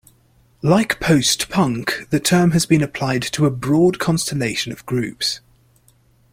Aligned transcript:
Like 0.63 0.99
post-punk, 0.99 2.07
the 2.09 2.19
term 2.19 2.53
has 2.53 2.65
been 2.65 2.81
applied 2.81 3.21
to 3.33 3.45
a 3.45 3.51
broad 3.51 3.99
constellation 3.99 4.71
of 4.71 4.83
groups. 4.87 5.41